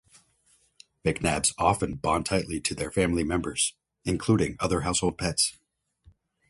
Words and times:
McNabs 1.05 1.53
often 1.59 1.93
bond 1.93 2.25
tightly 2.25 2.59
to 2.59 2.73
their 2.73 2.89
family 2.91 3.23
members, 3.23 3.75
including 4.03 4.55
other 4.59 4.81
household 4.81 5.19
pets. 5.19 5.59